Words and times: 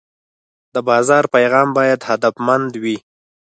د 0.73 0.75
بازار 0.89 1.23
پیغام 1.35 1.67
باید 1.77 1.99
هدفمند 2.09 2.71
وي. 2.83 2.97